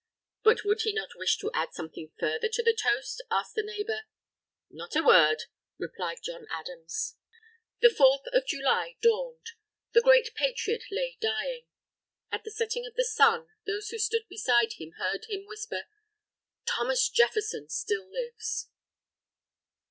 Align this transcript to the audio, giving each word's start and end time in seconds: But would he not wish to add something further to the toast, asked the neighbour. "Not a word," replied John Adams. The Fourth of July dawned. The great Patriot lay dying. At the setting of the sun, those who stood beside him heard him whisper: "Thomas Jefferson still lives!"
But 0.43 0.63
would 0.65 0.81
he 0.81 0.93
not 0.93 1.09
wish 1.15 1.37
to 1.37 1.51
add 1.53 1.75
something 1.75 2.11
further 2.19 2.49
to 2.49 2.63
the 2.63 2.73
toast, 2.75 3.21
asked 3.29 3.53
the 3.53 3.61
neighbour. 3.61 4.05
"Not 4.71 4.95
a 4.95 5.03
word," 5.03 5.43
replied 5.77 6.23
John 6.23 6.47
Adams. 6.49 7.17
The 7.81 7.91
Fourth 7.95 8.23
of 8.33 8.47
July 8.47 8.97
dawned. 9.03 9.45
The 9.93 10.01
great 10.01 10.33
Patriot 10.33 10.85
lay 10.91 11.19
dying. 11.21 11.67
At 12.31 12.43
the 12.43 12.49
setting 12.49 12.87
of 12.87 12.95
the 12.95 13.05
sun, 13.05 13.49
those 13.67 13.89
who 13.89 13.99
stood 13.99 14.27
beside 14.27 14.73
him 14.79 14.93
heard 14.97 15.25
him 15.25 15.45
whisper: 15.45 15.85
"Thomas 16.65 17.07
Jefferson 17.07 17.69
still 17.69 18.09
lives!" 18.09 18.69